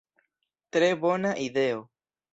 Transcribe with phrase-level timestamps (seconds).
[0.77, 1.85] Tre bona ideo!